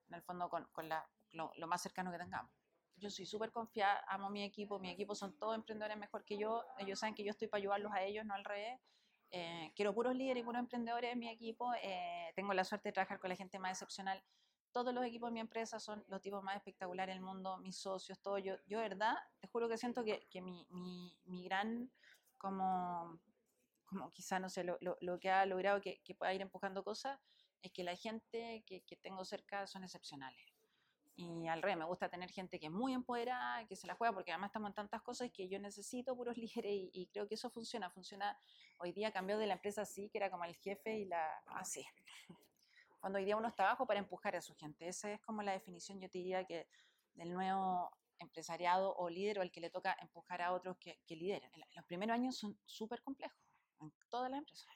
[0.10, 2.52] en el fondo con, con la, lo, lo, más cercano que tengamos.
[2.96, 6.64] Yo soy súper confiada, amo mi equipo, mi equipo son todos emprendedores mejor que yo,
[6.78, 8.80] ellos saben que yo estoy para ayudarlos a ellos, no al revés.
[9.32, 12.94] Eh, quiero puros líderes y puros emprendedores en mi equipo, eh, tengo la suerte de
[12.94, 14.22] trabajar con la gente más excepcional
[14.72, 18.20] todos los equipos de mi empresa son los tipos más espectaculares del mundo, mis socios,
[18.22, 18.38] todo.
[18.38, 21.92] Yo, yo verdad, te juro que siento que, que mi, mi, mi, gran,
[22.38, 23.20] como,
[23.86, 26.84] como quizá, no sé, lo, lo, lo que ha logrado que, que, pueda ir empujando
[26.84, 27.20] cosas,
[27.62, 30.42] es que la gente que, que, tengo cerca son excepcionales.
[31.16, 34.14] Y al revés, me gusta tener gente que es muy empoderada, que se la juega,
[34.14, 37.36] porque además estamos en tantas cosas que yo necesito puros líderes y, y creo que
[37.36, 37.90] eso funciona.
[37.92, 38.38] Funciona,
[38.78, 41.44] hoy día cambió de la empresa así, que era como el jefe y la...
[41.48, 41.86] así.
[42.30, 42.51] Ah,
[43.02, 44.88] cuando hoy día uno está abajo para empujar a su gente.
[44.88, 46.68] Esa es como la definición, yo te diría, que
[47.14, 51.16] del nuevo empresariado o líder o el que le toca empujar a otros que, que
[51.16, 51.52] lideren.
[51.76, 53.38] Los primeros años son súper complejos
[53.80, 54.68] en todas las empresas.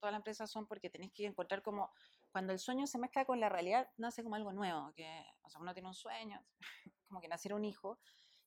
[0.00, 1.92] Todas las empresas son porque tenés que encontrar como,
[2.30, 5.60] cuando el sueño se mezcla con la realidad, nace como algo nuevo, que, o sea,
[5.60, 6.44] uno tiene un sueño,
[7.08, 8.00] como que naciera un hijo,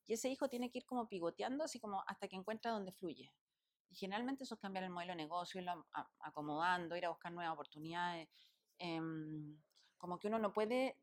[0.06, 3.32] y ese hijo tiene que ir como pivoteando, así como hasta que encuentra donde fluye.
[3.90, 5.86] Y generalmente eso es cambiar el modelo de negocio, irlo
[6.20, 8.28] acomodando, ir a buscar nuevas oportunidades,
[8.82, 9.00] eh,
[9.96, 10.98] como que uno no puede,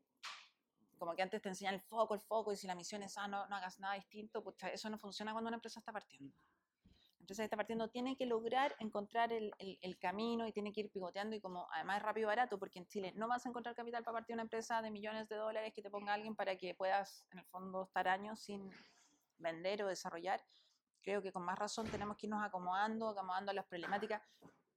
[0.98, 3.26] como que antes te enseñan el foco, el foco, y si la misión es, ah,
[3.26, 6.36] no, no hagas nada distinto, pues eso no funciona cuando una empresa está partiendo.
[7.18, 10.72] La empresa que está partiendo tiene que lograr encontrar el, el, el, camino y tiene
[10.74, 13.46] que ir pivoteando y como además es rápido y barato, porque en Chile no vas
[13.46, 16.36] a encontrar capital para partir una empresa de millones de dólares que te ponga alguien
[16.36, 18.70] para que puedas en el fondo estar años sin
[19.38, 20.42] vender o desarrollar.
[21.02, 24.20] Creo que con más razón tenemos que irnos acomodando, acomodando las problemáticas.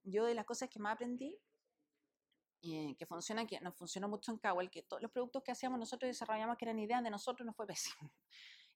[0.03, 1.37] Yo de las cosas que más aprendí
[2.97, 6.07] que funciona, que nos funcionó mucho en Kawel, que todos los productos que hacíamos nosotros
[6.07, 8.13] desarrollamos que eran ideas de nosotros, nos fue pésimo.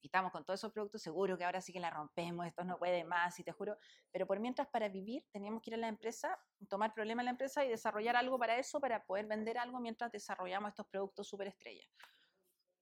[0.02, 2.78] Y estamos con todos esos productos seguros que ahora sí que la rompemos, esto no
[2.78, 3.78] puede más, y te juro.
[4.12, 6.38] Pero por mientras, para vivir, teníamos que ir a la empresa,
[6.70, 10.12] tomar problemas en la empresa y desarrollar algo para eso, para poder vender algo mientras
[10.12, 11.88] desarrollamos estos productos super estrellas.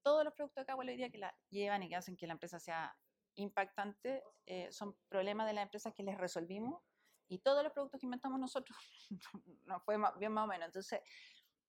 [0.03, 2.33] Todos los productos de Kawel hoy día que la llevan y que hacen que la
[2.33, 2.95] empresa sea
[3.35, 6.81] impactante eh, son problemas de la empresa que les resolvimos
[7.27, 8.77] y todos los productos que inventamos nosotros
[9.65, 10.67] nos fue bien más o menos.
[10.67, 11.01] Entonces,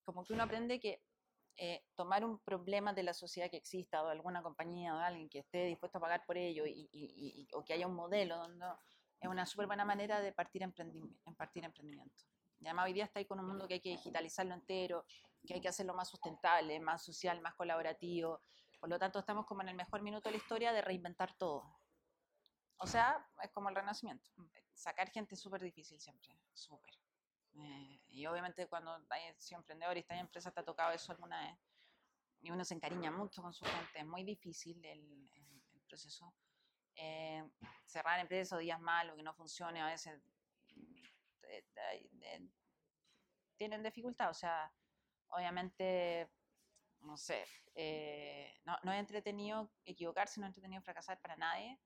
[0.05, 1.03] como que uno aprende que
[1.57, 5.39] eh, tomar un problema de la sociedad que exista o alguna compañía o alguien que
[5.39, 8.67] esté dispuesto a pagar por ello y, y, y, o que haya un modelo donde
[9.21, 12.25] es una súper buena manera de partir, emprendi en partir emprendimiento.
[12.61, 15.07] Y además hoy día está ahí con un mundo que hay que digitalizarlo entero,
[15.47, 18.41] que hay que hacerlo más sustentable, más social, más colaborativo.
[18.79, 21.79] Por lo tanto, estamos como en el mejor minuto de la historia de reinventar todo.
[22.79, 24.31] O sea, es como el renacimiento.
[24.75, 26.95] Sacar gente es súper difícil siempre, súper.
[27.59, 31.13] Eh, y obviamente cuando hay sido emprendedor y está en empresa te ha tocado eso
[31.13, 31.59] alguna vez.
[32.43, 36.35] Y uno se encariña mucho con su gente, es muy difícil el, el, proceso.
[36.97, 37.43] Eh,
[37.85, 40.21] cerrar empresas o días malos, que no funcione, a veces
[41.45, 42.51] eh,
[43.57, 44.31] tienen dificultad.
[44.31, 44.71] O sea,
[45.29, 46.29] obviamente,
[47.01, 47.47] no sé,
[48.65, 51.79] no, no, es entretenido equivocarse, no es entretenido fracasar para nadie.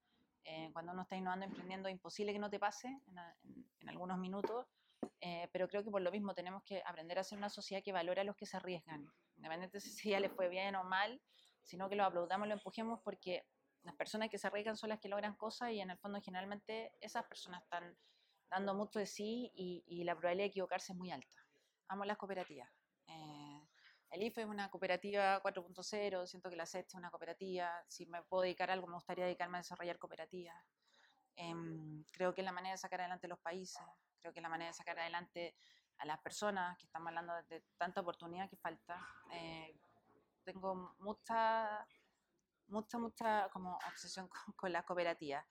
[0.72, 4.18] Cuando uno está innovando, emprendiendo, es imposible que no te pase en, en, en algunos
[4.18, 4.66] minutos
[5.20, 7.92] eh, pero creo que por lo mismo tenemos que aprender a ser una sociedad que
[7.92, 11.20] valora a los que se arriesgan, independientemente de si ya les fue bien o mal,
[11.62, 13.46] sino que lo aplaudamos, lo empujemos, porque
[13.82, 16.92] las personas que se arriesgan son las que logran cosas y en el fondo generalmente
[17.00, 17.96] esas personas están
[18.50, 21.36] dando mucho de sí y, y la probabilidad de equivocarse es muy alta.
[21.88, 22.70] Amo las cooperativas.
[24.10, 28.06] Eh, el IFE es una cooperativa 4.0, siento que la SET es una cooperativa, si
[28.06, 30.56] me puedo dedicar a algo me gustaría dedicarme a desarrollar cooperativas.
[31.36, 33.82] Em, creo que es la manera de sacar adelante los países,
[34.20, 35.56] creo que es la manera de sacar adelante
[35.98, 39.06] a las personas, que estamos hablando de tanta oportunidad que falta.
[39.32, 39.74] Eh,
[40.44, 41.86] tengo mucha,
[42.68, 45.44] mucha, mucha como obsesión con, las cooperativas.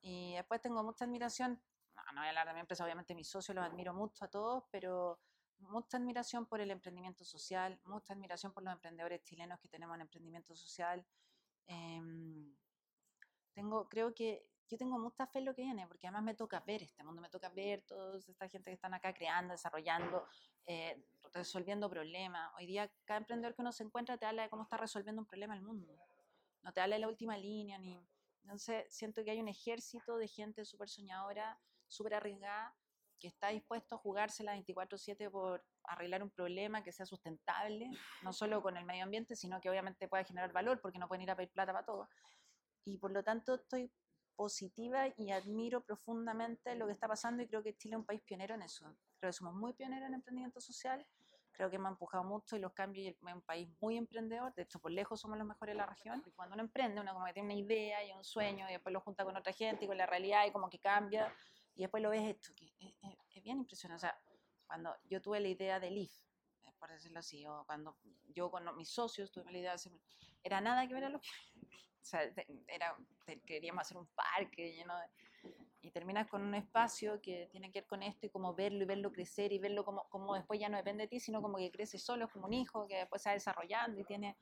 [0.00, 1.60] Y después tengo mucha admiración,
[1.94, 4.28] no, no voy a hablar de mi empresa, obviamente mis socios los admiro mucho a
[4.28, 5.18] todos, pero
[5.58, 10.02] mucha admiración por el emprendimiento social, mucha admiración por los emprendedores chilenos que tenemos en
[10.02, 11.04] emprendimiento social.
[11.66, 12.54] Em,
[13.52, 16.60] tengo, creo que yo tengo mucha fe en lo que viene, porque además me toca
[16.60, 20.26] ver este mundo, me toca ver toda esta gente que están acá creando, desarrollando,
[20.66, 22.52] eh, resolviendo problemas.
[22.56, 25.26] Hoy día cada emprendedor que uno se encuentra te habla de cómo está resolviendo un
[25.26, 25.96] problema el mundo.
[26.62, 28.00] No te habla de la última línea, ni...
[28.42, 32.74] Entonces siento que hay un ejército de gente súper soñadora, súper arriesgada,
[33.24, 37.88] que está dispuesto a jugársela 24/7 por arreglar un problema que sea sustentable,
[38.22, 41.22] no solo con el medio ambiente, sino que obviamente pueda generar valor, porque no pueden
[41.22, 42.06] ir a pedir plata para todo.
[42.84, 43.90] Y por lo tanto estoy
[44.36, 48.20] positiva y admiro profundamente lo que está pasando y creo que Chile es un país
[48.26, 48.84] pionero en eso.
[49.18, 51.06] Creo que somos muy pioneros en emprendimiento social,
[51.52, 54.64] creo que hemos empujado mucho y los cambios y es un país muy emprendedor, de
[54.64, 56.22] hecho por lejos somos los mejores de la región.
[56.26, 58.92] Y cuando uno emprende, uno como que tiene una idea y un sueño y después
[58.92, 61.34] lo junta con otra gente y con la realidad y como que cambia
[61.76, 64.06] y después lo ves esto, que es, bien impresionante.
[64.06, 64.18] O sea,
[64.66, 66.12] cuando yo tuve la idea del IF,
[66.62, 67.96] eh, por decirlo así, o cuando
[68.28, 69.92] yo con mis socios tuve la idea de hacer,
[70.42, 71.28] era nada que ver a lo que
[72.02, 72.22] o sea,
[72.68, 72.96] era,
[73.46, 75.06] queríamos hacer un parque lleno de,
[75.84, 78.86] y terminas con un espacio que tiene que ver con esto y como verlo y
[78.86, 81.70] verlo crecer y verlo como, como después ya no depende de ti, sino como que
[81.70, 84.36] crece solo, como un hijo que después se va desarrollando y tiene...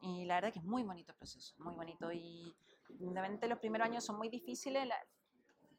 [0.00, 2.12] Y la verdad que es muy bonito el proceso, muy bonito.
[2.12, 2.54] Y
[2.88, 4.86] independientemente los primeros años son muy difíciles,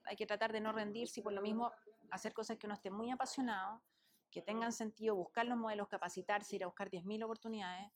[0.08, 1.72] hay que tratar de no rendirse y por lo mismo
[2.12, 3.82] hacer cosas que uno esté muy apasionado,
[4.32, 7.92] que tengan sentido, buscar los modelos, capacitarse, ir a buscar 10.000 oportunidades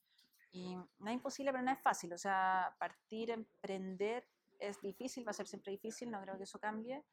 [0.51, 2.11] y no es imposible, pero no es fácil.
[2.13, 4.27] O sea, partir, emprender
[4.59, 7.03] es difícil, va a ser siempre difícil, no creo que eso cambie.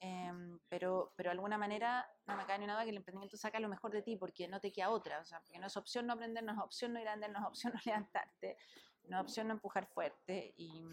[0.00, 3.68] Em, pero, pero de alguna manera no me cae nada que el emprendimiento saca lo
[3.68, 5.20] mejor de ti porque no te queda otra.
[5.20, 7.30] O sea, porque no es opción no aprender, no es opción no ir a andar,
[7.30, 8.56] no es opción no levantarte,
[9.04, 10.54] no es opción no empujar fuerte.
[10.56, 10.84] Y,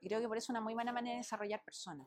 [0.00, 2.06] creo que por eso es una muy buena manera de desarrollar personas.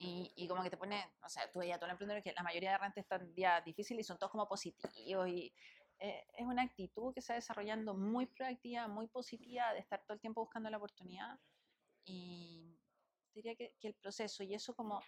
[0.00, 2.32] Y, y, como que te pone, o sea, tú veías a todos los emprendedores que
[2.32, 5.52] la mayoría de rentes están días difíciles y son todos como positivos y
[6.00, 10.14] eh, es una actitud que se está desarrollando muy proactiva, muy positiva, de estar todo
[10.14, 11.38] el tiempo buscando la oportunidad.
[12.04, 12.78] Y
[13.34, 15.02] diría que, que el proceso, y eso como,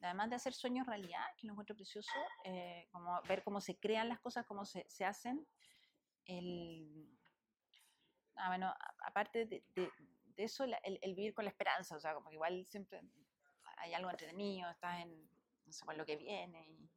[0.00, 2.10] además de hacer sueños realidad, que lo encuentro precioso,
[2.44, 5.46] eh, como ver cómo se crean las cosas, cómo se, se hacen,
[6.24, 7.08] el,
[8.36, 8.74] ah, bueno,
[9.06, 9.90] aparte de, de,
[10.36, 13.00] eso, el, el, vivir con la esperanza, o sea, como que igual siempre
[13.82, 15.28] hay algo entretenido, estás en,
[15.66, 16.90] no sé, lo que viene y,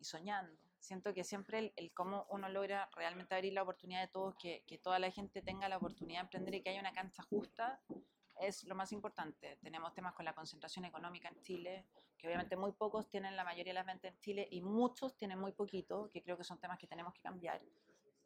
[0.00, 4.34] y soñando siento que siempre el, cómo uno logra realmente abrir la oportunidad de todos,
[4.34, 7.22] que, que, toda la gente tenga la oportunidad de emprender y que haya una cancha
[7.22, 7.80] justa,
[8.40, 9.58] es lo más importante.
[9.62, 11.86] Tenemos temas con la concentración económica en Chile,
[12.18, 15.38] que obviamente muy pocos tienen la mayoría de las ventas en Chile y muchos tienen
[15.38, 17.62] muy poquito, que creo que son temas que tenemos que cambiar.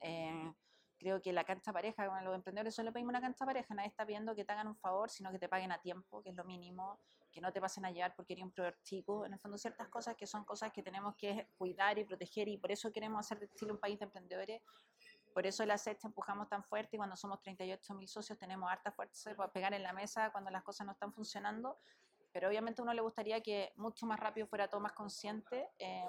[0.00, 0.52] Eh,
[0.98, 4.06] creo que la cancha pareja, con los emprendedores solo pedimos una cancha pareja, nadie está
[4.06, 6.44] pidiendo que te hagan un favor, sino que te paguen a tiempo, que es lo
[6.44, 7.00] mínimo,
[7.36, 9.88] que no te pasen a llevar porque eres un proveedor chico, en el fondo ciertas
[9.88, 13.38] cosas que son cosas que tenemos que cuidar y proteger y por eso queremos hacer
[13.38, 14.62] de Chile un país de emprendedores,
[15.34, 18.90] por eso la SET empujamos tan fuerte y cuando somos 38 mil socios tenemos harta
[18.90, 21.78] fuerza para pegar en la mesa cuando las cosas no están funcionando,
[22.32, 25.68] pero obviamente a uno le gustaría que mucho más rápido fuera todo más consciente.
[25.78, 26.08] Eh,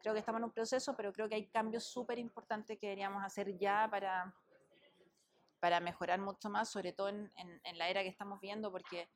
[0.00, 3.24] creo que estamos en un proceso, pero creo que hay cambios súper importantes que deberíamos
[3.24, 4.32] hacer ya para,
[5.58, 9.08] para mejorar mucho más, sobre todo en, en, en, la era que estamos viendo, porque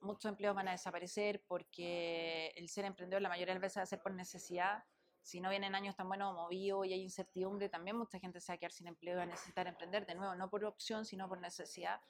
[0.00, 3.82] muchos empleos van a desaparecer porque el ser emprendedor la mayoría de las veces va
[3.82, 4.84] a ser por necesidad.
[5.22, 8.54] Si no vienen años tan buenos movidos y hay incertidumbre, también mucha gente se va
[8.54, 11.28] a quedar sin empleo y va a necesitar emprender de nuevo, no por opción, sino
[11.28, 12.00] por necesidad.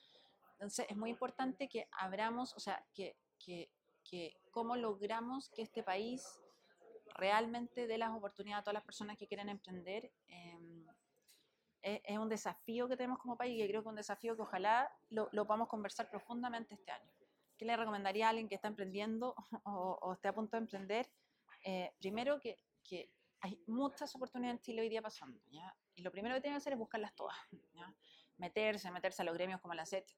[0.53, 3.17] Entonces, es muy importante que abramos, o sea, que,
[4.51, 6.23] cómo logramos que este país
[7.15, 10.11] realmente dé las oportunidades a todas las personas que quieren emprender.
[10.27, 10.85] Eh,
[11.81, 14.89] es, es, un desafío que tenemos como país y creo que un desafío que ojalá
[15.09, 17.11] lo podamos conversar profundamente este año.
[17.61, 21.07] ¿Qué le recomendaría a alguien que está emprendiendo o, o esté a punto de emprender?
[21.63, 22.57] Eh, primero, que,
[23.39, 25.39] hay muchas oportunidades en Chile hoy día pasando.
[25.93, 27.37] Y lo primero que tiene que hacer es buscarlas todas.
[28.37, 30.11] Meterse, meterse a los gremios como la SET,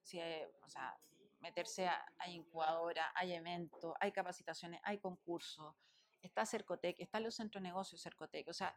[0.62, 0.96] o sea,
[1.40, 5.74] meterse a, a incubadora, hay eventos, hay capacitaciones, hay concursos,
[6.22, 8.74] está Cercotec, están los centros de negocios Cercotec, o sea,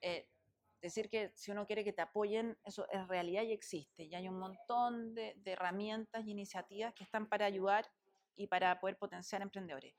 [0.00, 0.26] eh,
[0.80, 4.04] decir que si uno quiere que te apoyen, eso es realidad y existe.
[4.04, 7.90] Y hay un montón de, de, herramientas y iniciativas que están para ayudar
[8.38, 9.94] y para poder potenciar emprendedores.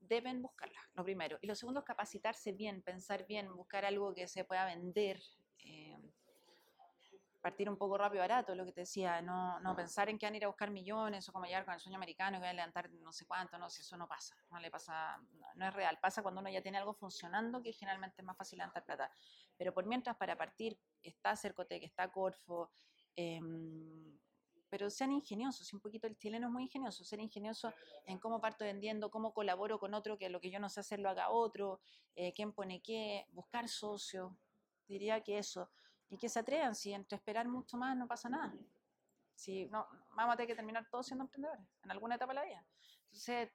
[0.00, 1.38] Deben buscarlas, lo primero.
[1.40, 5.20] Y lo segundo es capacitarse bien, pensar bien, buscar algo que se pueda vender.
[5.60, 5.96] Eh,
[7.40, 10.34] partir un poco rápido barato, lo que te decía, no, no pensar en que van
[10.34, 12.52] a ir a buscar millones o como llegar con el sueño americano y van a
[12.54, 15.72] levantar no sé cuánto, no, si eso no pasa, no le pasa, no, no, es
[15.72, 19.12] real, pasa cuando uno ya tiene algo funcionando que generalmente es más fácil levantar plata.
[19.56, 22.72] Pero por mientras, para partir, está Cercotec, está Corfo,
[23.14, 23.40] eh,
[24.68, 27.72] pero sean ingeniosos, un poquito el chileno es muy ingenioso, ser ingenioso
[28.04, 30.98] en cómo parto vendiendo, cómo colaboro con otro, que lo que yo no sé hacer
[30.98, 31.80] lo haga otro,
[32.14, 34.32] eh, quién pone qué, buscar socios,
[34.88, 35.70] diría que eso
[36.08, 38.54] y que se atrevan, si entre esperar mucho más no pasa nada.
[39.34, 42.44] Si no, vamos a tener que terminar todos siendo emprendedores en alguna etapa de la
[42.44, 42.66] vida.
[43.06, 43.50] Entonces,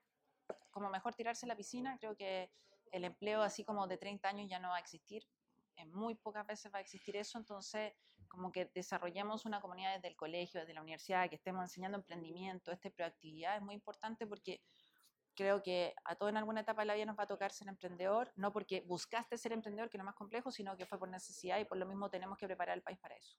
[0.69, 2.51] como mejor tirarse a la piscina, creo que
[2.91, 5.27] el empleo así como de 30 años ya no va a existir.
[5.75, 7.93] En muy pocas veces va a existir eso, entonces
[8.31, 12.71] como que desarrollemos una comunidad desde el colegio, desde la universidad, que estemos enseñando emprendimiento,
[12.71, 14.61] este proactividad es muy importante porque
[15.35, 17.67] creo que a todos en alguna etapa de la vida nos va a tocar ser
[17.67, 21.59] emprendedor, no porque buscaste ser emprendedor, que es más complejo, sino que fue por necesidad
[21.59, 23.37] y por lo mismo tenemos que preparar el país para eso.